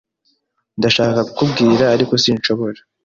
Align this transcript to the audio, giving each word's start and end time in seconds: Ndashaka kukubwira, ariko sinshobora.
Ndashaka 0.77 1.19
kukubwira, 1.35 1.85
ariko 1.95 2.13
sinshobora. 2.23 2.79